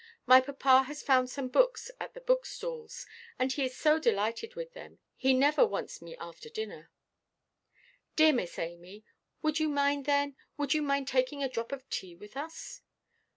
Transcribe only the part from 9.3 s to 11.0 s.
would you mind, then—would you